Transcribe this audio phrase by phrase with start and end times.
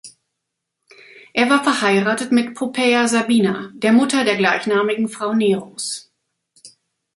[1.31, 6.11] Er war verheiratet mit Poppaea Sabina, der Mutter der gleichnamigen Frau Neros.